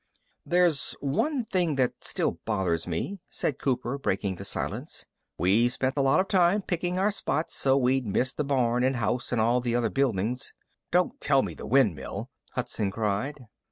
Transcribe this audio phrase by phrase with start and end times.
[0.47, 5.05] "There's one thing that still bothers me," said Cooper, breaking the silence.
[5.37, 8.95] "We spent a lot of time picking our spot so we'd miss the barn and
[8.95, 10.55] house and all the other buildings...."
[10.89, 13.45] "Don't tell me the windmill!" Hudson cried.